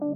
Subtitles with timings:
[0.00, 0.10] Salut,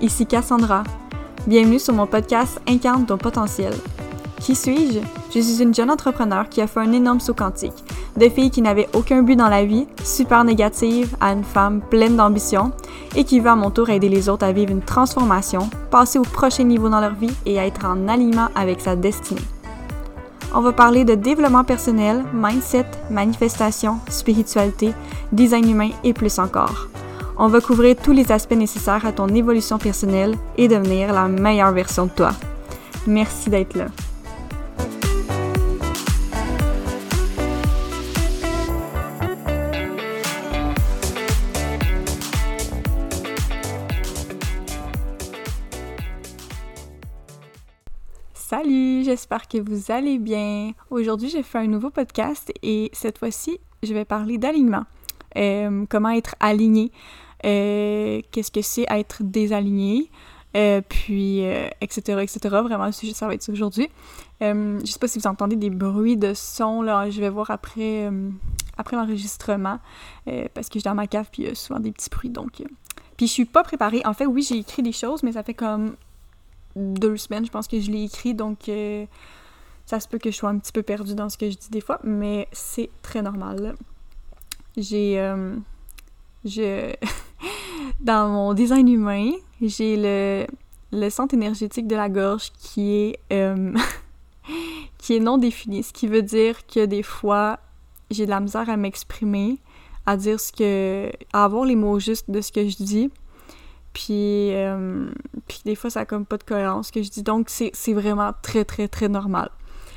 [0.00, 0.82] ici Cassandra.
[1.46, 3.72] Bienvenue sur mon podcast Incarne ton potentiel.
[4.40, 4.98] Qui suis-je?
[5.32, 7.81] Je suis une jeune entrepreneur qui a fait un énorme saut quantique.
[8.16, 12.16] De fille qui n'avait aucun but dans la vie, super négative, à une femme pleine
[12.16, 12.72] d'ambition
[13.16, 16.22] et qui veut à mon tour aider les autres à vivre une transformation, passer au
[16.22, 19.40] prochain niveau dans leur vie et à être en alignement avec sa destinée.
[20.54, 24.92] On va parler de développement personnel, mindset, manifestation, spiritualité,
[25.32, 26.88] design humain et plus encore.
[27.38, 31.72] On va couvrir tous les aspects nécessaires à ton évolution personnelle et devenir la meilleure
[31.72, 32.32] version de toi.
[33.06, 33.86] Merci d'être là.
[49.12, 50.72] J'espère que vous allez bien.
[50.88, 54.84] Aujourd'hui, j'ai fait un nouveau podcast et cette fois-ci, je vais parler d'alignement.
[55.36, 56.90] Euh, comment être aligné,
[57.44, 60.10] euh, qu'est-ce que c'est être désaligné,
[60.56, 61.42] euh, puis
[61.82, 62.38] etc., etc.
[62.64, 63.90] Vraiment, le sujet, ça va être aujourd'hui.
[64.40, 68.10] je sais pas si vous entendez des bruits de son, là, je vais voir après,
[68.78, 69.78] après l'enregistrement,
[70.24, 72.30] parce que je suis dans ma cave, puis il y a souvent des petits bruits,
[72.30, 72.62] donc...
[73.18, 74.00] Puis je suis pas préparée.
[74.06, 75.96] En fait, oui, j'ai écrit des choses, mais ça fait comme
[76.76, 78.70] deux semaines, je pense que je l'ai écrit, donc
[79.84, 81.70] ça se peut que je sois un petit peu perdue dans ce que je dis
[81.70, 83.74] des fois, mais c'est très normal
[84.76, 85.56] j'ai euh,
[86.44, 86.94] je
[88.00, 90.46] dans mon design humain, j'ai le,
[90.92, 93.74] le centre énergétique de la gorge qui est euh,
[94.98, 97.58] qui est non défini, ce qui veut dire que des fois
[98.10, 99.58] j'ai de la misère à m'exprimer,
[100.06, 103.10] à dire ce que à avoir les mots justes de ce que je dis.
[103.92, 105.10] Puis, euh,
[105.62, 107.22] puis des fois, ça a comme pas de cohérence ce que je dis.
[107.22, 109.48] Donc, c'est vraiment très, très, très normal.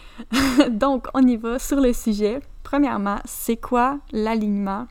[0.70, 2.40] Donc, on y va sur le sujet.
[2.62, 4.86] Premièrement, c'est quoi l'alignement?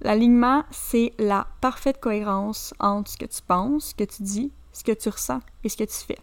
[0.00, 4.82] L'alignement, c'est la parfaite cohérence entre ce que tu penses, ce que tu dis, ce
[4.82, 6.18] que tu ressens et ce que tu fais.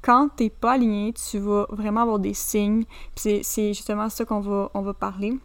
[0.00, 2.84] Quand tu n'es pas aligné, tu vas vraiment avoir des signes.
[3.14, 5.38] C'est justement ça qu'on va, on va parler.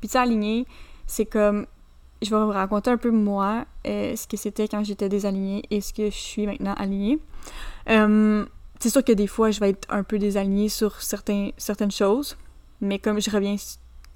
[0.00, 0.66] Puis tu aligné,
[1.06, 1.66] c'est comme
[2.24, 5.80] je vais vous raconter un peu moi, euh, ce que c'était quand j'étais désalignée et
[5.80, 7.18] ce que je suis maintenant alignée.
[7.90, 8.44] Euh,
[8.80, 11.52] c'est sûr que des fois, je vais être un peu désalignée sur certaines
[11.90, 12.36] choses,
[12.80, 13.56] mais comme je reviens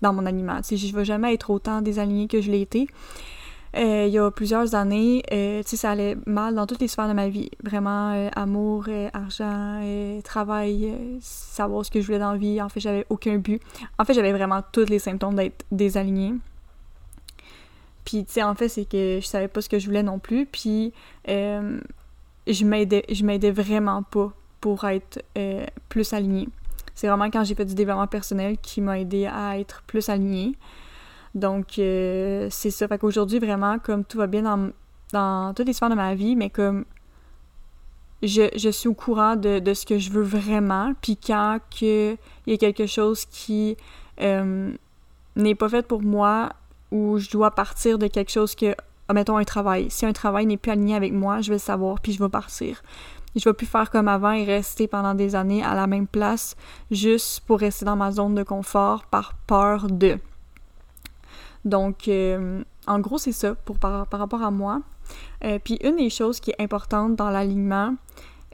[0.03, 2.89] dans mon animal, je ne vais jamais être autant désalignée que je l'ai été.
[3.77, 5.23] Euh, il y a plusieurs années,
[5.65, 7.51] ça allait mal dans toutes les sphères de ma vie.
[7.63, 9.83] Vraiment, amour, argent,
[10.25, 12.61] travail, savoir ce que je voulais dans la vie.
[12.63, 13.61] En fait, j'avais aucun but.
[13.99, 16.35] En fait, j'avais vraiment tous les symptômes d'être désalignée.
[18.09, 20.19] Puis, tu sais, en fait, c'est que je savais pas ce que je voulais non
[20.19, 20.47] plus.
[20.47, 20.95] Puis,
[21.27, 24.33] je m'aidais, je m'aidais vraiment pas
[24.63, 25.23] pour être
[25.91, 26.49] plus alignée.
[26.95, 30.57] C'est vraiment quand j'ai fait du développement personnel qui m'a aidé à être plus alignée.
[31.35, 32.89] Donc, euh, c'est ça.
[32.89, 34.71] Fait qu'aujourd'hui, vraiment, comme tout va bien dans,
[35.13, 36.87] dans toutes les sphères de ma vie, mais comme
[38.23, 42.17] je, je suis au courant de, de, ce que je veux vraiment, puis quand il
[42.47, 43.77] y a quelque chose qui
[44.23, 44.73] euh,
[45.37, 46.49] n'est pas fait pour moi,
[46.91, 48.75] ou je dois partir de quelque chose que,
[49.13, 49.91] mettons un travail.
[49.91, 52.29] Si un travail n'est plus aligné avec moi, je vais le savoir, puis je vais
[52.29, 52.83] partir
[53.39, 56.57] je vais plus faire comme avant et rester pendant des années à la même place
[56.91, 60.19] juste pour rester dans ma zone de confort par peur de.
[61.65, 64.81] Donc, euh, en gros, c'est ça pour, par, rapport à moi.
[65.45, 67.95] Euh, puis une des choses qui est importante dans l'alignement,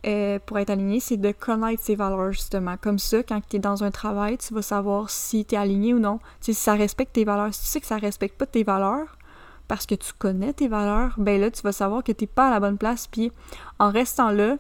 [0.07, 2.77] euh, pour être aligné, c'est de connaître ses valeurs, justement.
[2.81, 5.95] Comme ça, quand tu es dans un travail, tu vas savoir si tu es aligné
[5.95, 6.21] ou non.
[6.41, 7.55] si ça respecte tes valeurs.
[7.55, 9.17] Si tu sais que ça respecte pas tes valeurs,
[9.67, 12.49] parce que tu connais tes valeurs, ben là, tu vas savoir que tu n'es pas
[12.49, 13.07] à la bonne place.
[13.07, 13.33] Puis
[13.79, 14.59] en restant là,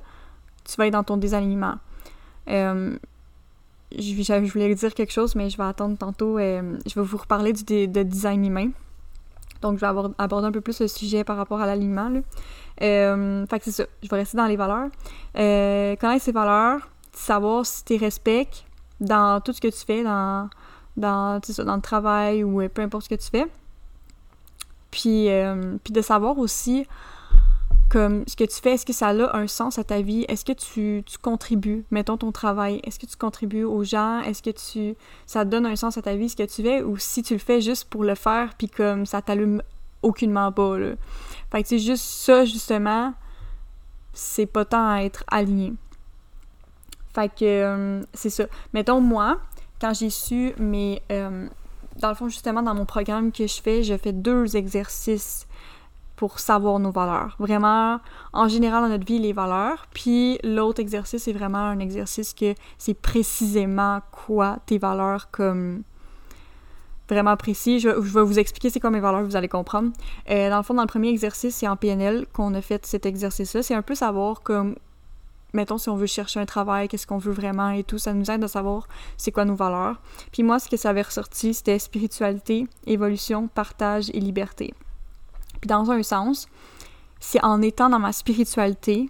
[0.64, 1.74] tu vas être dans ton désalignement.
[2.48, 2.96] Euh,
[3.96, 6.38] je, voulais dire quelque chose, mais je vais attendre tantôt.
[6.38, 8.70] Euh, je vais vous reparler du de design humain.
[9.64, 12.10] Donc, je vais aborder un peu plus le sujet par rapport à l'alignement.
[12.82, 13.84] Euh, fait que c'est ça.
[14.02, 14.88] Je vais rester dans les valeurs.
[15.36, 18.64] Euh, connaître ces valeurs, savoir si tu respectes
[19.00, 20.48] dans tout ce que tu fais, dans,
[20.96, 23.46] dans, dans le travail ou peu importe ce que tu fais.
[24.90, 25.28] Puis,
[25.82, 26.86] puis de savoir aussi
[27.94, 30.24] comme ce que tu fais, est-ce que ça a un sens à ta vie?
[30.28, 34.20] Est-ce que tu, contribues, mettons ton travail, est-ce que tu contribues aux gens?
[34.22, 34.96] Est-ce que tu
[35.26, 36.82] ça donne un sens à ta vie ce que tu fais?
[36.82, 39.62] Ou si tu le fais juste pour le faire puis comme ça t'allume
[40.02, 40.94] aucunement pas, là.
[41.54, 43.14] Fait que c'est juste ça, justement,
[44.12, 45.72] c'est pas tant à être aligné.
[47.14, 48.46] Fait que euh, c'est ça.
[48.72, 49.38] Mettons, moi,
[49.80, 51.00] quand j'ai su mes...
[51.12, 51.46] Euh,
[52.00, 55.46] dans le fond, justement, dans mon programme que je fais, je fais deux exercices
[56.16, 57.36] pour savoir nos valeurs.
[57.38, 58.00] Vraiment,
[58.32, 59.86] en général dans notre vie, les valeurs.
[59.94, 65.84] Puis l'autre exercice, c'est vraiment un exercice que c'est précisément quoi tes valeurs comme
[67.08, 67.80] vraiment précis.
[67.80, 69.90] Je, vais vous expliquer c'est quoi mes valeurs, vous allez comprendre.
[70.30, 73.06] Euh, dans le fond, dans le premier exercice, c'est en PNL qu'on a fait cet
[73.06, 73.62] exercice-là.
[73.62, 74.76] C'est un peu savoir comme,
[75.52, 77.98] mettons, si on veut chercher un travail, qu'est-ce qu'on veut vraiment et tout.
[77.98, 80.00] Ça nous aide à savoir c'est quoi nos valeurs.
[80.32, 84.74] Puis moi, ce que ça avait ressorti, c'était spiritualité, évolution, partage et liberté.
[85.60, 86.48] Puis dans un sens,
[87.20, 89.08] c'est en étant dans ma spiritualité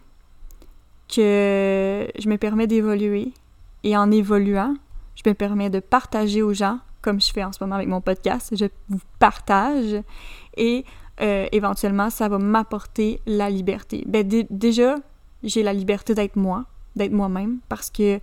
[1.09, 3.33] que je me permets d'évoluer.
[3.83, 4.75] Et en évoluant,
[5.15, 8.01] je me permets de partager aux gens comme je fais en ce moment avec mon
[8.01, 8.57] podcast.
[8.57, 10.03] Je vous partage
[10.57, 10.85] et
[11.21, 14.03] euh, éventuellement, ça va m'apporter la liberté.
[14.07, 14.97] Ben, déjà,
[15.43, 16.65] j'ai la liberté d'être moi,
[16.97, 18.19] d'être moi-même, parce que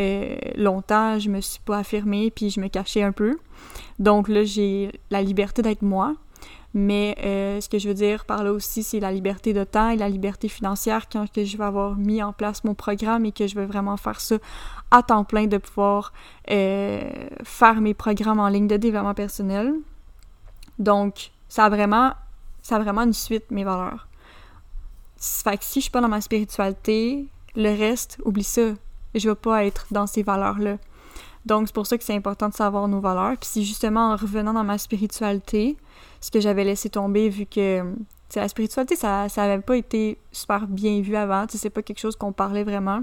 [0.00, 3.38] euh, longtemps, je me suis pas affirmée, puis je me cachais un peu.
[3.98, 6.14] Donc là, j'ai la liberté d'être moi.
[6.74, 9.90] Mais euh, ce que je veux dire par là aussi, c'est la liberté de temps
[9.90, 13.32] et la liberté financière quand que je vais avoir mis en place mon programme et
[13.32, 14.36] que je vais vraiment faire ça
[14.90, 16.12] à temps plein, de pouvoir
[16.50, 17.10] euh,
[17.44, 19.74] faire mes programmes en ligne de développement personnel.
[20.78, 22.12] Donc, ça a vraiment,
[22.62, 24.08] ça vraiment une suite, mes valeurs.
[25.18, 28.72] Fait que si je suis pas dans ma spiritualité, le reste, oublie ça.
[29.14, 30.78] Je vais pas être dans ces valeurs-là.
[31.44, 33.36] Donc, c'est pour ça que c'est important de savoir nos valeurs.
[33.38, 35.76] Puis c'est justement en revenant dans ma spiritualité,
[36.20, 37.94] ce que j'avais laissé tomber vu que
[38.34, 41.46] la spiritualité, ça n'avait pas été super bien vu avant.
[41.48, 43.02] C'est pas quelque chose qu'on parlait vraiment.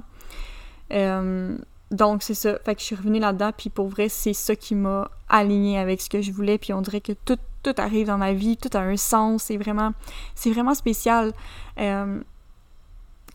[0.91, 1.57] Euh,
[1.91, 2.57] donc, c'est ça.
[2.65, 6.01] Fait que je suis revenue là-dedans, puis pour vrai, c'est ça qui m'a aligné avec
[6.01, 8.75] ce que je voulais, puis on dirait que tout, tout arrive dans ma vie, tout
[8.77, 9.93] a un sens, c'est vraiment,
[10.35, 11.33] c'est vraiment spécial.
[11.79, 12.21] Euh,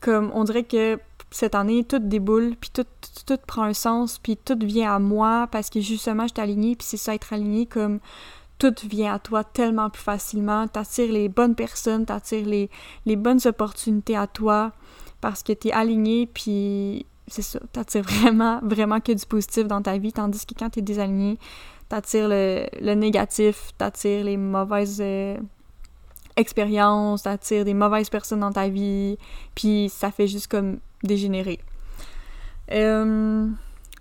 [0.00, 0.98] comme, on dirait que
[1.34, 2.86] cette année, tout déboule, puis tout,
[3.26, 6.76] tout, prend un sens, puis tout vient à moi, parce que justement, je suis alignée,
[6.76, 7.98] puis c'est ça, être aligné, comme
[8.58, 10.68] tout vient à toi tellement plus facilement.
[10.68, 12.70] T'attires les bonnes personnes, t'attires les,
[13.04, 14.70] les bonnes opportunités à toi
[15.20, 19.98] parce que t'es aligné, puis c'est ça, t'attires vraiment, vraiment que du positif dans ta
[19.98, 21.40] vie, tandis que quand t'es désaligné,
[21.88, 25.36] t'attires le, le négatif, t'attires les mauvaises euh,
[26.36, 29.18] expériences, t'attires des mauvaises personnes dans ta vie,
[29.54, 31.60] puis ça fait juste comme dégénérer.
[32.72, 33.48] Euh,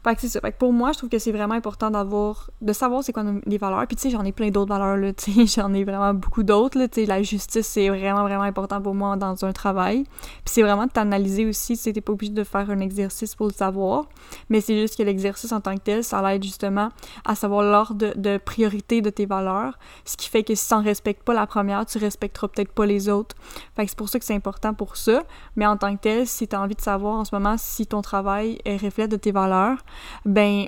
[0.03, 0.41] fait que c'est ça.
[0.41, 3.23] Fait que pour moi, je trouve que c'est vraiment important d'avoir, de savoir c'est quoi
[3.45, 3.87] les valeurs.
[3.87, 6.43] Puis tu sais, j'en ai plein d'autres valeurs, là, tu sais, j'en ai vraiment beaucoup
[6.43, 10.03] d'autres, là, tu sais, la justice, c'est vraiment, vraiment important pour moi dans un travail.
[10.03, 13.47] Puis c'est vraiment de t'analyser aussi, tu t'es pas obligé de faire un exercice pour
[13.47, 14.05] le savoir,
[14.49, 16.89] mais c'est juste que l'exercice en tant que tel, ça l'aide justement
[17.23, 21.23] à savoir l'ordre de, priorité de tes valeurs, ce qui fait que si t'en respectes
[21.23, 23.35] pas la première, tu respecteras peut-être pas les autres.
[23.75, 25.23] Fait que c'est pour ça que c'est important pour ça,
[25.55, 28.01] mais en tant que tel, si t'as envie de savoir en ce moment si ton
[28.01, 29.77] travail reflète de tes valeurs,
[30.25, 30.67] ben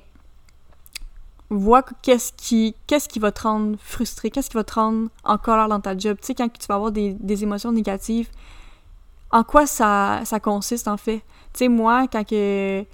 [1.49, 5.37] vois qu'est-ce qui qu'est-ce qui va te rendre frustré, qu'est-ce qui va te rendre en
[5.37, 6.17] colère dans ta job.
[6.19, 8.29] Tu sais, quand tu vas avoir des, émotions négatives,
[9.31, 11.21] en quoi ça, ça consiste en fait?
[11.53, 12.85] Tu sais, moi, quand que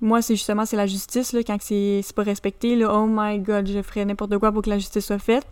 [0.00, 3.68] moi, c'est justement, c'est la justice, là, quand c'est pas respecté, là, oh my god,
[3.68, 5.46] je ferais n'importe quoi pour que la justice soit faite.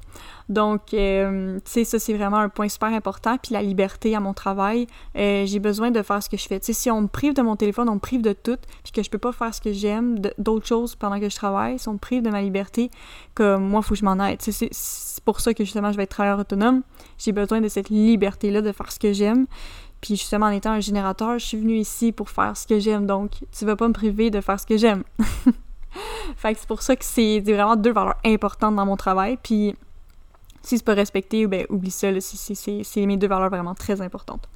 [0.49, 3.37] Donc, euh, tu sais, ça, c'est vraiment un point super important.
[3.37, 4.87] Puis la liberté à mon travail,
[5.17, 6.59] euh, j'ai besoin de faire ce que je fais.
[6.59, 8.93] Tu sais, si on me prive de mon téléphone, on me prive de tout, puis
[8.93, 11.89] que je peux pas faire ce que j'aime, d'autres choses pendant que je travaille, si
[11.89, 12.91] on me prive de ma liberté,
[13.35, 14.41] comme moi, faut que je m'en aide.
[14.41, 16.83] C'est pour ça que, justement, je vais être travailleur autonome.
[17.19, 19.47] J'ai besoin de cette liberté-là de faire ce que j'aime.
[20.01, 23.07] Puis justement, en étant un générateur, je suis venue ici pour faire ce que j'aime.
[23.07, 25.03] Donc, tu vas pas me priver de faire ce que j'aime.
[26.37, 29.39] fait que c'est pour ça que c'est vraiment deux valeurs importantes dans mon travail.
[29.43, 29.75] Puis,
[30.63, 32.09] si c'est pas respecté, ben oublie ça.
[32.21, 34.49] C'est mes deux valeurs vraiment très importantes.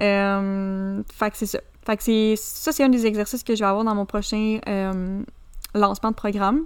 [0.00, 1.60] Euh, fait que c'est ça.
[1.84, 4.60] Fait que c'est ça, c'est un des exercices que je vais avoir dans mon prochain
[4.68, 5.22] euh,
[5.74, 6.64] lancement de programme.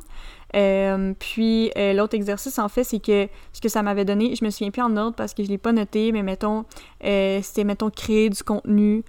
[0.55, 4.45] Euh, puis euh, l'autre exercice, en fait, c'est que ce que ça m'avait donné, je
[4.45, 6.65] me souviens plus en ordre parce que je l'ai pas noté, mais mettons,
[7.05, 9.05] euh, c'était, mettons, créer du contenu,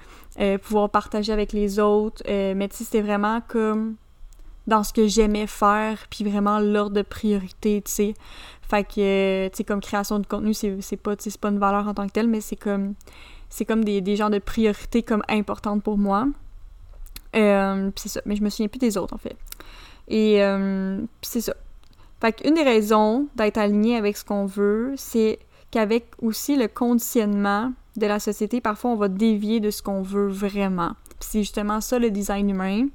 [0.64, 3.96] pouvoir partager avec les autres, mais tu sais, c'était vraiment comme
[4.68, 8.14] dans ce que j'aimais faire, puis vraiment l'ordre de priorité, tu sais.
[8.64, 11.88] Fait que, tu sais, comme création de contenu, c'est, c'est pas, c'est pas une valeur
[11.88, 12.96] en tant que telle, mais c'est comme,
[13.48, 16.26] c'est comme des, des genres de priorités comme importantes pour moi.
[17.34, 19.38] c'est ça, mais je me souviens plus des autres, en fait.
[20.08, 21.54] Et euh, c'est ça.
[22.22, 25.40] Fait qu'une des raisons d'être aligné avec ce qu'on veut, c'est
[25.72, 30.28] qu'avec aussi le conditionnement de la société, parfois on va dévier de ce qu'on veut
[30.28, 30.92] vraiment.
[31.20, 32.88] Puis c'est justement ça le design humain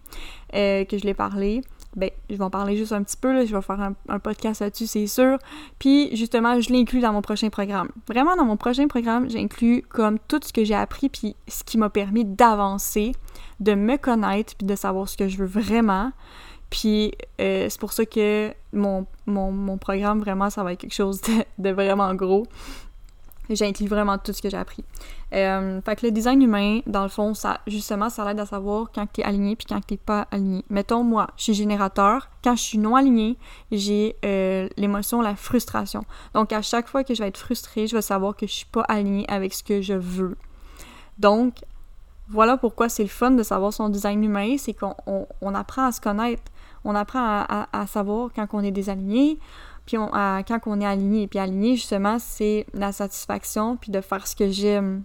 [0.55, 1.63] euh, que je l'ai parlé.
[1.97, 3.45] Ben, je vais en parler juste un petit peu, là.
[3.45, 5.39] je vais faire un, podcast là-dessus, c'est sûr.
[5.81, 7.89] Puis justement, je l'inclus dans mon prochain programme.
[8.07, 11.79] Vraiment, dans mon prochain programme, j'inclus comme tout ce que j'ai appris, puis ce qui
[11.79, 13.13] m'a permis d'avancer,
[13.59, 16.13] de me connaître, puis de savoir ce que je veux vraiment.
[16.71, 20.95] Puis euh, c'est pour ça que mon, mon, mon, programme, vraiment, ça va être quelque
[20.95, 21.21] chose
[21.59, 22.47] de, vraiment gros.
[23.51, 24.85] J'inclus vraiment tout ce que j'ai appris.
[25.35, 28.93] Euh, fait que le design humain, dans le fond, ça, justement, ça l'aide à savoir
[28.95, 30.65] quand tu es aligné puis quand tu pas aligné.
[30.71, 32.29] Mettons, moi, je suis générateur.
[32.45, 33.37] Quand je suis non aligné,
[33.73, 36.05] j'ai euh, l'émotion, la frustration.
[36.33, 38.67] Donc, à chaque fois que je vais être frustrée, je vais savoir que je suis
[38.67, 40.37] pas alignée avec ce que je veux.
[41.19, 41.55] Donc,
[42.31, 44.95] voilà pourquoi c'est le fun de savoir son design humain, c'est qu'on
[45.41, 46.43] on, apprend à se connaître,
[46.85, 49.39] on apprend à, savoir quand on est désaligné,
[49.87, 54.37] puis quand on est aligné, puis aligné, justement, c'est la satisfaction, puis de faire ce
[54.37, 55.03] que j'aime.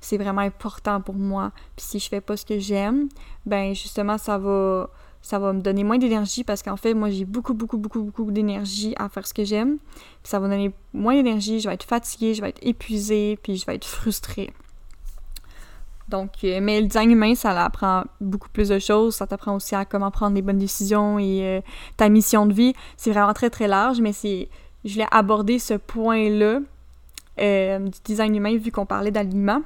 [0.00, 1.52] C'est vraiment important pour moi.
[1.76, 3.08] Puis si je fais pas ce que j'aime,
[3.46, 4.90] ben justement, ça va,
[5.22, 8.30] ça va me donner moins d'énergie parce qu'en fait, moi, j'ai beaucoup, beaucoup, beaucoup, beaucoup
[8.30, 9.78] d'énergie à faire ce que j'aime.
[9.78, 13.56] Puis ça va donner moins d'énergie, je vais être fatiguée, je vais être épuisée, puis
[13.56, 14.52] je vais être frustrée.
[16.08, 19.16] Donc, euh, mais le design humain, ça apprend beaucoup plus de choses.
[19.16, 21.60] Ça t'apprend aussi à comment prendre les bonnes décisions et euh,
[21.96, 22.74] ta mission de vie.
[22.96, 24.48] C'est vraiment très, très large, mais c'est...
[24.84, 26.60] Je voulais aborder ce point-là
[27.40, 29.62] euh, du design humain vu qu'on parlait d'alignement.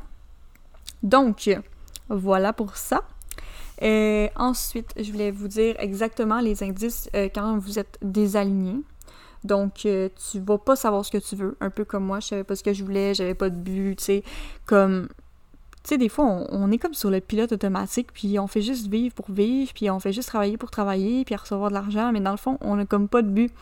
[1.02, 1.50] Donc,
[2.08, 3.02] voilà pour ça.
[4.36, 8.76] ensuite, je voulais vous dire exactement les indices quand vous êtes désaligné.
[9.42, 12.44] Donc, tu vas pas savoir ce que tu veux, un peu comme moi, je savais
[12.44, 14.22] pas ce que je voulais, j'avais pas de but, tu sais,
[14.66, 15.08] comme
[15.84, 18.88] tu sais, des fois, on, est comme sur le pilote automatique, puis on fait juste
[18.88, 22.20] vivre pour vivre, puis on fait juste travailler pour travailler, puis recevoir de l'argent, mais
[22.20, 23.52] dans le fond, on n'a comme pas de but.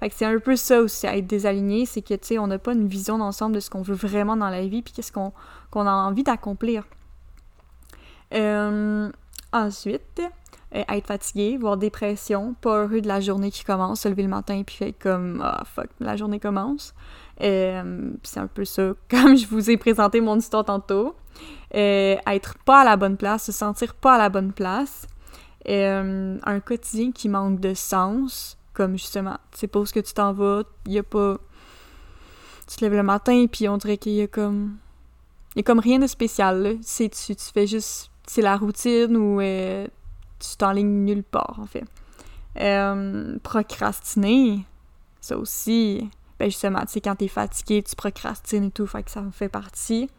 [0.00, 2.46] Fait que c'est un peu ça aussi, à être désaligné, c'est que, tu sais, on
[2.46, 5.12] n'a pas une vision d'ensemble de ce qu'on veut vraiment dans la vie, puis qu'est-ce
[5.12, 5.32] qu'on
[5.74, 6.84] a envie d'accomplir.
[8.32, 9.10] Euh,
[9.52, 10.20] ensuite,
[10.74, 14.28] euh, être fatigué, voire dépression, pas heureux de la journée qui commence, se lever le
[14.28, 16.94] matin, puis fait comme, ah, fuck, la journée commence.
[17.42, 21.14] Euh, c'est un peu ça, comme je vous ai présenté mon histoire tantôt.
[21.74, 25.06] Euh, être pas à la bonne place, se sentir pas à la bonne place.
[25.68, 30.12] Euh, un quotidien qui manque de sens, comme justement, tu sais pas ce que tu
[30.12, 31.38] t'en vas, y a pas...
[32.68, 34.76] Tu te lèves le matin, puis on dirait qu'il y a comme...
[35.54, 36.70] Il y a comme rien de spécial, là.
[36.74, 38.10] Tu, tu fais juste...
[38.26, 39.86] C'est la routine ou euh,
[40.38, 41.84] tu t'enlignes nulle part, en fait.
[43.42, 44.64] procrastiner,
[45.20, 49.10] ça aussi, ben justement, tu sais, quand t'es fatigué, tu procrastines et tout, fait que
[49.10, 50.10] ça en fait partie.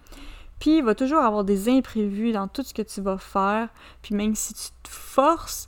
[0.59, 3.69] Puis il va toujours avoir des imprévus dans tout ce que tu vas faire.
[4.01, 5.67] Puis même si tu te forces,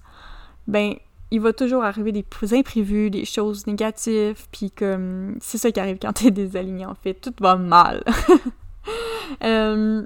[0.68, 0.96] ben
[1.30, 4.48] il va toujours arriver des imprévus, des choses négatives.
[4.52, 8.04] Puis comme c'est ça qui arrive quand t'es désaligné en fait, tout va mal.
[9.44, 10.06] Euh,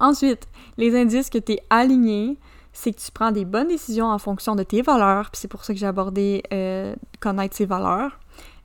[0.00, 0.46] ensuite,
[0.76, 2.36] les indices que t'es aligné,
[2.74, 5.30] c'est que tu prends des bonnes décisions en fonction de tes valeurs.
[5.30, 8.18] Puis c'est pour ça que j'ai abordé euh, connaître ses valeurs.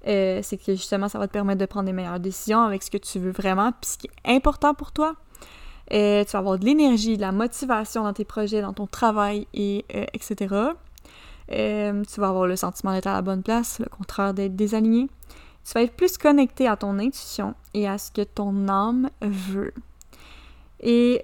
[0.08, 2.92] Euh, c'est que justement, ça va te permettre de prendre des meilleures décisions avec ce
[2.92, 5.16] que tu veux vraiment, puis ce qui est important pour toi.
[5.92, 9.48] Euh, tu vas avoir de l'énergie, de la motivation dans tes projets, dans ton travail,
[9.54, 10.56] et euh, etc.
[11.52, 15.10] Euh, tu vas avoir le sentiment d'être à la bonne place, le contraire d'être désaligné.
[15.66, 19.74] Tu vas être plus connecté à ton intuition et à ce que ton âme veut.
[20.82, 21.24] Et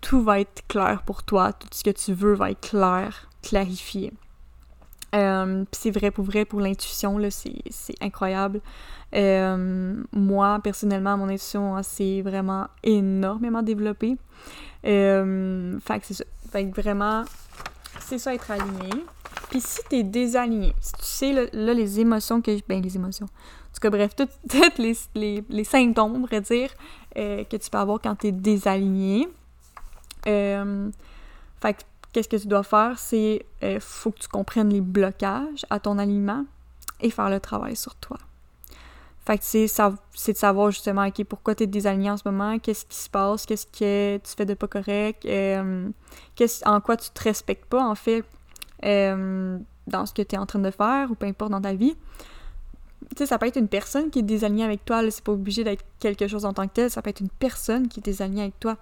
[0.00, 4.12] tout va être clair pour toi, tout ce que tu veux va être clair, clarifié.
[5.14, 8.60] Euh, c'est vrai pour vrai pour l'intuition, c'est incroyable.
[9.14, 14.16] Euh, moi, personnellement, mon intuition s'est vraiment énormément développée.
[14.84, 16.24] Euh, fait que c'est ça.
[16.50, 17.24] Fait que vraiment,
[18.00, 18.90] c'est ça être aligné.
[19.50, 22.50] Puis si t'es désaligné, si tu sais là, les émotions que...
[22.68, 23.26] Ben, les émotions.
[23.26, 26.70] En tout cas, bref, toutes les, les, les, symptômes, on pourrait dire,
[27.14, 29.28] que tu peux avoir quand t'es désaligné.
[30.24, 30.92] fait
[31.62, 31.82] que
[32.14, 35.98] qu'est-ce que tu dois faire, c'est euh, faut que tu comprennes les blocages à ton
[35.98, 36.46] aliment
[37.00, 38.16] et faire le travail sur toi.
[39.26, 42.84] Fait que c'est, de savoir justement, OK, pourquoi tu es désaligné en ce moment, qu'est-ce
[42.84, 45.88] qui se passe, qu'est-ce que tu fais de pas correct, euh,
[46.66, 48.22] en quoi tu te respectes pas, en fait,
[48.84, 51.72] euh, dans ce que tu es en train de faire ou peu importe dans ta
[51.72, 51.96] vie.
[53.10, 55.64] Tu sais, ça peut être une personne qui est désalignée avec toi, c'est pas obligé
[55.64, 58.42] d'être quelque chose en tant que tel, ça peut être une personne qui est désalignée
[58.42, 58.76] avec toi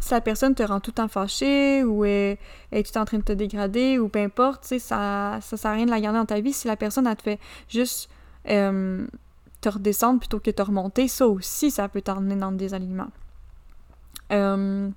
[0.00, 2.38] si la personne te rend tout le temps fâché ou est,
[2.72, 5.86] est tout en train de te dégrader ou peu importe, ça, ça sert à rien
[5.86, 6.52] de la garder dans ta vie.
[6.52, 8.08] Si la personne, elle te fait juste
[8.48, 9.06] euh,
[9.60, 13.08] te redescendre plutôt que te remonter, ça aussi, ça peut t'emmener dans le désalignement.
[14.32, 14.90] Euh,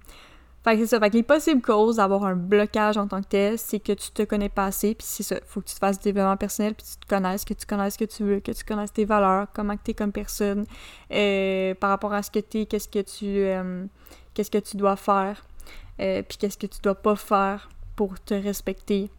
[0.68, 1.00] fait que c'est ça.
[1.00, 4.12] Fait que les possibles causes d'avoir un blocage en tant que tel, c'est que tu
[4.12, 5.38] te connais pas assez, puis c'est ça.
[5.46, 7.94] Faut que tu te fasses du développement personnel, puis tu te connaisses, que tu connaisses
[7.94, 10.66] ce que tu veux, que tu connaisses tes valeurs, comment tu es comme personne,
[11.12, 13.88] euh, par rapport à ce que tu es, qu'est-ce que tu
[14.34, 15.44] qu'est-ce que tu dois faire,
[16.00, 19.10] euh, puis qu'est-ce que tu dois pas faire pour te respecter.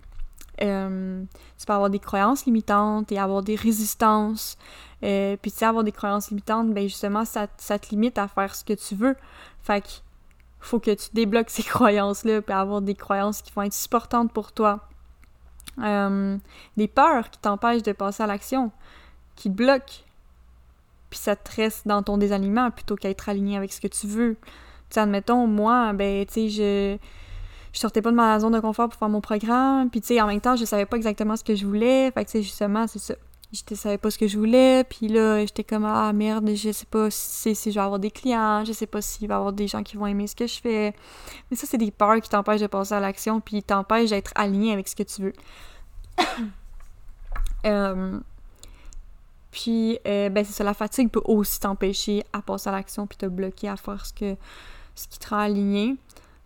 [0.62, 1.22] Euh,
[1.58, 4.56] tu peux avoir des croyances limitantes et avoir des résistances.
[5.04, 8.28] Euh, puis tu sais, avoir des croyances limitantes, ben justement, ça, ça, te limite à
[8.28, 9.16] faire ce que tu veux.
[9.62, 9.88] Fait que
[10.60, 14.52] faut que tu débloques ces croyances-là, puis avoir des croyances qui vont être supportantes pour
[14.52, 14.88] toi.
[15.78, 18.70] des peurs qui t'empêchent de passer à l'action,
[19.36, 20.04] qui bloquent.
[21.10, 24.06] puis ça te reste dans ton désalignement plutôt qu'à être aligné avec ce que tu
[24.06, 24.36] veux.
[24.90, 26.96] Tu admettons, moi, ben, tu je,
[27.72, 30.26] je sortais pas de ma zone de confort pour faire mon programme, puis tu en
[30.26, 32.98] même temps, je savais pas exactement ce que je voulais, fait que tu justement, c'est
[32.98, 33.14] ça.
[33.50, 36.84] Je savais pas ce que je voulais, puis là, j'étais comme, ah merde, je sais
[36.84, 39.54] pas si, si je vais avoir des clients, je sais pas s'il va y avoir
[39.54, 40.94] des gens qui vont aimer ce que je fais.
[41.50, 44.74] Mais ça, c'est des peurs qui t'empêchent de passer à l'action, puis t'empêchent d'être aligné
[44.74, 45.32] avec ce que tu veux.
[47.64, 48.20] euh,
[49.50, 53.16] puis, euh, ben c'est ça, la fatigue peut aussi t'empêcher à passer à l'action puis
[53.16, 54.36] te bloquer à faire ce, que,
[54.94, 55.96] ce qui te rend aligné.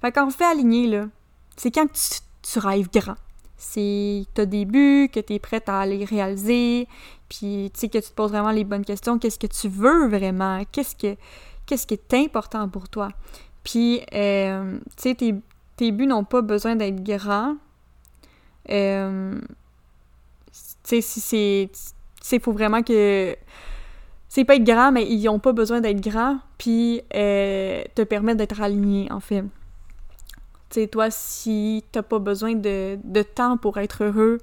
[0.00, 1.06] Fait qu'on fait aligner, là,
[1.56, 3.16] c'est quand tu, tu rêves grand.
[3.64, 6.88] C'est t'as des buts, que t'es prête à les réaliser,
[7.28, 9.18] puis tu sais que tu te poses vraiment les bonnes questions.
[9.18, 10.64] Qu'est-ce que tu veux vraiment?
[10.72, 11.16] Qu'est-ce que
[11.64, 13.10] qu'est-ce qui est important pour toi?
[13.62, 15.42] Puis, euh, tu sais,
[15.76, 17.56] tes, buts n'ont pas besoin d'être grands.
[18.68, 19.38] Euh,
[20.50, 21.70] tu sais, si c'est
[22.32, 23.36] il faut vraiment que.
[24.28, 28.38] C'est pas être grand, mais ils ont pas besoin d'être grands, puis euh, te permettre
[28.38, 29.44] d'être aligné, en fait.
[30.72, 34.38] Tu sais, toi, si t'as pas besoin de, temps pour être heureux,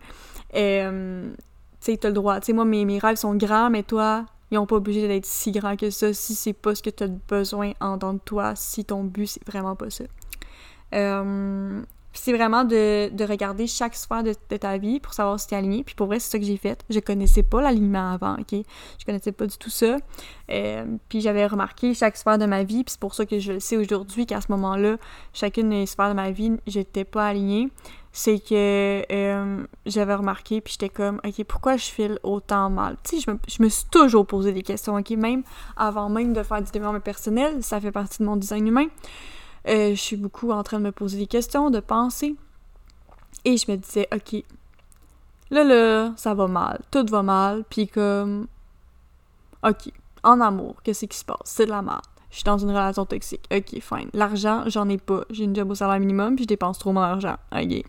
[0.56, 1.38] euh, tu
[1.80, 2.40] sais, t'as le droit.
[2.40, 5.76] Tu moi, mes, rêves sont grands, mais toi, ils ont pas obligé d'être si grands
[5.76, 9.04] que ça si c'est pas ce que t'as besoin en dedans de toi, si ton
[9.04, 10.04] but, c'est vraiment pas ça.
[10.94, 11.82] Euh,
[12.20, 15.84] c'est vraiment de, de, regarder chaque sphère de, ta vie pour savoir si t'es aligné.
[15.84, 16.84] Puis pour vrai, c'est ça que j'ai fait.
[16.90, 18.52] Je connaissais pas l'alignement avant, OK?
[18.52, 19.98] Je connaissais pas du tout ça.
[20.52, 23.54] Euh, puis j'avais remarqué chaque sphère de ma vie, puis c'est pour ça que je
[23.54, 24.98] le sais aujourd'hui qu'à ce moment-là,
[25.34, 27.70] chacune des sphères de ma vie, j'étais pas alignée.
[28.12, 32.98] C'est que euh, j'avais remarqué, puis j'étais comme, OK, pourquoi je file autant mal?
[33.04, 35.12] Tu sais, je me suis toujours posé des questions, OK?
[35.12, 35.44] Même
[35.78, 38.88] avant même de faire du développement personnel, ça fait partie de mon design humain.
[39.68, 42.36] Euh, je suis beaucoup en train de me poser des questions, de penser.
[43.46, 44.44] Et je me disais, ok,
[45.52, 48.48] là, là, ça va mal, tout va mal, puis comme,
[49.64, 49.92] ok,
[50.24, 51.38] en amour, qu'est-ce qui se passe?
[51.46, 52.02] C'est de la merde.
[52.32, 53.48] Je suis dans une relation toxique.
[53.52, 54.10] Ok, fine.
[54.14, 55.24] L'argent, j'en ai pas.
[55.32, 57.38] J'ai une job au salaire minimum, puis je dépense trop mon argent.
[57.52, 57.84] Ok.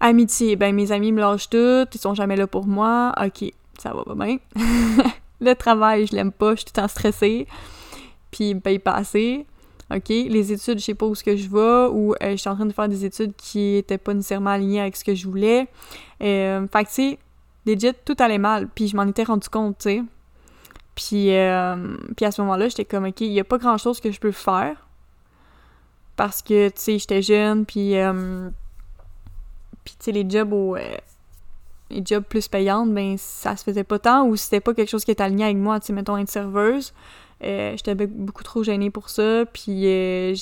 [0.00, 3.14] Amitié, ben mes amis me lâchent tout, ils sont jamais là pour moi.
[3.24, 4.36] Ok, ça va pas bien.
[5.40, 7.46] le travail, je l'aime pas, je suis tout le temps stressée,
[8.30, 9.46] puis ils me payent pas assez.
[9.90, 12.54] OK, les études, je sais pas où ce je vais, ou euh, je suis en
[12.54, 15.68] train de faire des études qui étaient pas nécessairement alignées avec ce que je voulais.
[16.22, 17.18] Euh, fait que, tu sais,
[17.66, 20.02] legit, tout allait mal, puis je m'en étais rendu compte, tu sais.
[20.94, 24.10] Puis, euh, puis à ce moment-là, j'étais comme, OK, il y a pas grand-chose que
[24.10, 24.86] je peux faire,
[26.16, 27.98] parce que, tu sais, j'étais jeune, puis...
[27.98, 28.48] Euh,
[29.84, 30.76] puis, tu sais, les jobs au...
[30.76, 35.04] les jobs plus payantes, ben, ça se faisait pas tant, ou c'était pas quelque chose
[35.04, 36.94] qui était aligné avec moi, tu sais, mettons, être serveuse
[37.44, 39.44] euh, j'étais beaucoup trop gênée pour ça.
[39.46, 40.34] Puis, euh,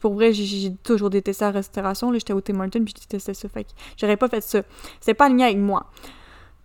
[0.00, 2.12] pour vrai, j'ai toujours détesté la restauration.
[2.12, 3.48] J'étais au Tim Martin, puis je détestais ça.
[3.48, 4.62] Fait que j'aurais pas fait ça.
[5.00, 5.86] C'était pas aligné avec moi.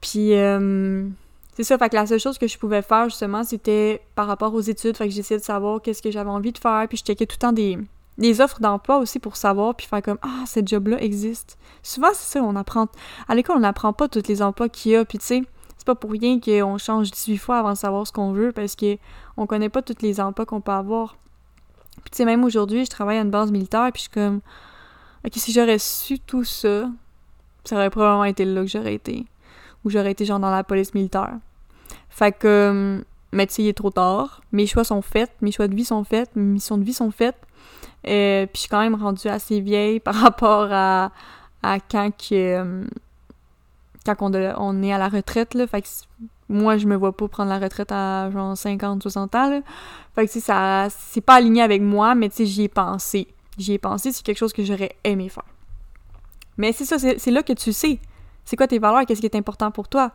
[0.02, 1.08] Puis, euh,
[1.56, 1.78] c'est ça.
[1.78, 4.98] Fait que la seule chose que je pouvais faire, justement, c'était par rapport aux études.
[4.98, 6.86] Fait que j'essayais de savoir qu'est-ce que j'avais envie de faire.
[6.88, 7.78] Puis, je checkais tout le temps des,
[8.18, 9.76] des offres d'emploi aussi pour savoir.
[9.76, 11.58] Puis, faire comme Ah, ce job-là existe.
[11.84, 12.44] Souvent, c'est ça.
[12.44, 12.88] On apprend.
[13.28, 15.06] À l'école, on n'apprend pas tous les emplois qu'il y a.
[15.06, 15.44] Puis, tu sais
[15.86, 18.98] pas pour rien qu'on change 18 fois avant de savoir ce qu'on veut parce que
[19.38, 21.16] on connaît pas tous les emplois qu'on peut avoir.
[22.04, 24.42] Puis tu sais, même aujourd'hui, je travaille à une base militaire, puis je suis comme,
[25.26, 26.90] ok, si j'aurais su tout ça,
[27.64, 29.26] ça aurait probablement été là que j'aurais été.
[29.84, 31.38] Ou j'aurais été genre dans la police militaire.
[32.10, 34.42] Fait que, mais tu sais, il est trop tard.
[34.52, 37.12] Mes choix sont faits, mes choix de vie sont faits, mes missions de vie sont
[37.12, 37.38] faites.
[38.08, 41.12] Euh, puis je suis quand même rendue assez vieille par rapport à,
[41.64, 42.86] à quand que,
[44.06, 45.68] quand on, est à la retraite, là.
[45.68, 45.88] Fait que
[46.48, 49.62] moi, je me vois pas prendre la retraite à genre 50, 60 ans, là.
[50.14, 53.28] Fait que, ça, c'est pas aligné avec moi, mais j'y ai pensé.
[53.58, 55.46] J'y ai pensé, c'est quelque chose que j'aurais aimé faire.
[56.58, 58.00] Mais c'est ça, c'est là que tu sais.
[58.46, 60.12] C'est quoi tes valeurs, qu'est-ce qui est important pour toi.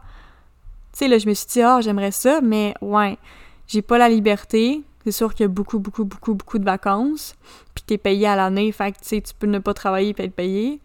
[0.93, 3.19] Tu sais, là, je me suis dit, ah, j'aimerais ça, mais ouais,
[3.67, 4.83] j'ai pas la liberté.
[5.05, 7.35] C'est sûr qu'il y a beaucoup, beaucoup, beaucoup, beaucoup de vacances.
[7.75, 10.23] Puis t'es payé à l'année, fait que, tu sais, tu peux ne pas travailler et
[10.23, 10.81] être payé.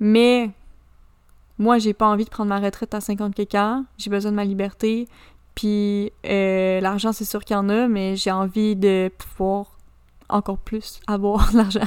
[0.00, 0.50] Mais
[1.58, 3.84] moi, j'ai pas envie de prendre ma retraite à 50 quelques ans.
[3.96, 5.08] J'ai besoin de ma liberté.
[5.54, 9.78] Puis euh, l'argent, c'est sûr qu'il y en a, mais j'ai envie de pouvoir
[10.28, 11.86] encore plus avoir de l'argent.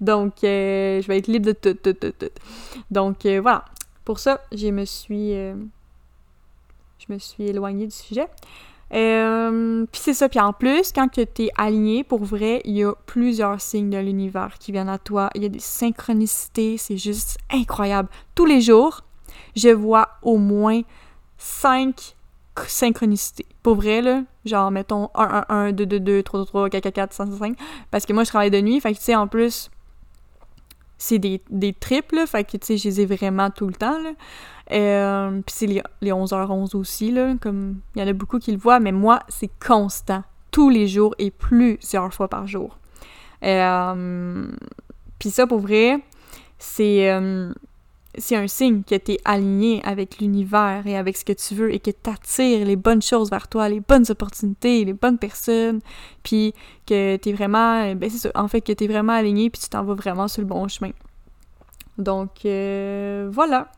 [0.00, 2.32] Donc, euh, je vais être libre de tout, tout, tout, tout.
[2.90, 3.64] Donc, euh, voilà.
[4.04, 5.30] Pour ça, je me suis...
[5.32, 5.54] je
[7.08, 8.28] me suis éloignée du sujet.
[8.94, 10.28] Euh, puis c'est ça.
[10.28, 13.98] Puis en plus, quand tu es aligné, pour vrai, il y a plusieurs signes de
[13.98, 15.30] l'univers qui viennent à toi.
[15.34, 16.76] Il y a des synchronicités.
[16.78, 18.08] C'est juste incroyable.
[18.34, 19.02] Tous les jours,
[19.54, 20.82] je vois au moins
[21.38, 22.16] cinq
[22.66, 23.46] synchronicités.
[23.62, 26.82] Pour vrai, là, genre, mettons 1, 1, 1, 2, 2, 2, 3, 3, 3, 4,
[26.84, 27.58] 4, 4, 5, 5,
[27.90, 28.80] Parce que moi, je travaille de nuit.
[28.80, 29.70] Fait que, tu sais, en plus,
[30.98, 33.74] c'est des, des trips, là, fait que, tu sais, je les ai vraiment tout le
[33.74, 33.98] temps.
[34.72, 38.52] Euh, puis c'est les, les 11h11 aussi, là, comme il y en a beaucoup qui
[38.52, 42.78] le voient, mais moi, c'est constant, tous les jours et plusieurs fois par jour.
[43.44, 44.46] Euh,
[45.18, 46.00] puis ça, pour vrai,
[46.58, 47.52] c'est euh,
[48.18, 51.72] c'est un signe que tu es aligné avec l'univers et avec ce que tu veux
[51.72, 55.80] et que tu attires les bonnes choses vers toi, les bonnes opportunités, les bonnes personnes,
[56.22, 56.54] puis
[56.86, 59.60] que tu es vraiment, ben c'est ça, en fait, que tu es vraiment aligné puis
[59.60, 60.92] tu t'en vas vraiment sur le bon chemin.
[61.98, 63.70] Donc, euh, voilà.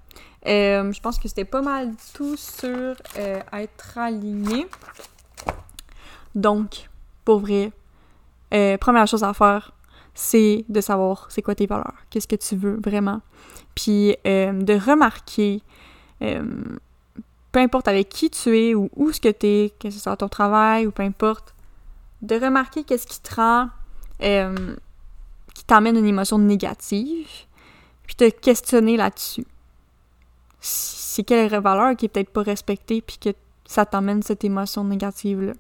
[0.46, 2.68] Euh, je pense que c'était pas mal tout sur
[3.18, 4.66] euh, être aligné.
[6.35, 6.88] Donc,
[7.24, 7.72] pour vrai,
[8.81, 9.72] première chose à faire,
[10.14, 13.20] c'est de savoir c'est quoi tes valeurs, qu'est-ce que tu veux vraiment
[13.78, 15.62] puis euh, de remarquer,
[16.22, 16.42] euh,
[17.52, 20.16] peu importe avec qui tu es ou où ce que tu es, que ce soit
[20.16, 21.54] ton travail ou peu importe,
[22.22, 23.68] de remarquer qu'est-ce qui te rend,
[24.24, 24.74] euh,
[25.54, 27.28] qui t'amène une émotion négative,
[28.04, 29.46] puis te questionner là-dessus.
[30.58, 33.30] C'est quelle valeur qui est peut-être pas respectée, puis que
[33.64, 35.52] ça t'emmène cette émotion négative-là.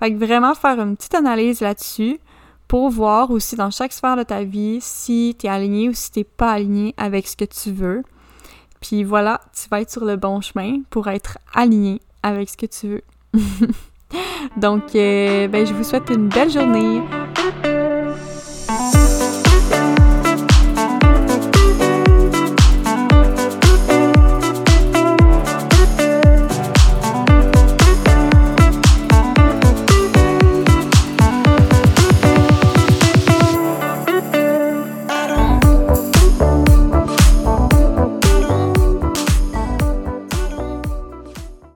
[0.00, 2.18] Fait que vraiment faire une petite analyse là-dessus,
[2.74, 6.10] pour voir aussi dans chaque sphère de ta vie si tu es aligné ou si
[6.10, 8.02] tu pas aligné avec ce que tu veux.
[8.80, 12.66] Puis voilà, tu vas être sur le bon chemin pour être aligné avec ce que
[12.66, 13.02] tu veux.
[14.56, 17.00] Donc, euh, ben, je vous souhaite une belle journée.